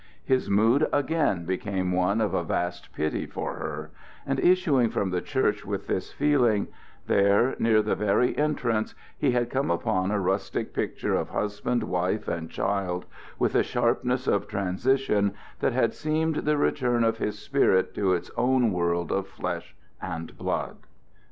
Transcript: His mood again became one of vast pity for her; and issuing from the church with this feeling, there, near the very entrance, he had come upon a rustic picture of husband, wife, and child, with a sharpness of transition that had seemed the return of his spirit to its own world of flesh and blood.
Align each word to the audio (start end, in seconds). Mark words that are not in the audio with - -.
His 0.25 0.49
mood 0.49 0.87
again 0.91 1.45
became 1.45 1.91
one 1.91 2.21
of 2.21 2.31
vast 2.47 2.91
pity 2.91 3.27
for 3.27 3.53
her; 3.57 3.91
and 4.25 4.39
issuing 4.39 4.89
from 4.89 5.11
the 5.11 5.21
church 5.21 5.63
with 5.63 5.85
this 5.85 6.11
feeling, 6.11 6.69
there, 7.05 7.55
near 7.59 7.83
the 7.83 7.93
very 7.93 8.35
entrance, 8.35 8.95
he 9.15 9.29
had 9.29 9.51
come 9.51 9.69
upon 9.69 10.09
a 10.09 10.19
rustic 10.19 10.73
picture 10.73 11.13
of 11.13 11.29
husband, 11.29 11.83
wife, 11.83 12.27
and 12.27 12.49
child, 12.49 13.05
with 13.37 13.53
a 13.53 13.61
sharpness 13.61 14.25
of 14.25 14.47
transition 14.47 15.35
that 15.59 15.73
had 15.73 15.93
seemed 15.93 16.35
the 16.37 16.57
return 16.57 17.03
of 17.03 17.19
his 17.19 17.37
spirit 17.37 17.93
to 17.93 18.13
its 18.13 18.31
own 18.35 18.71
world 18.71 19.11
of 19.11 19.27
flesh 19.27 19.75
and 20.01 20.35
blood. 20.35 20.77